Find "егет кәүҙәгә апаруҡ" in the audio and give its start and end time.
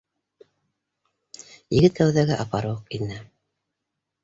1.77-2.91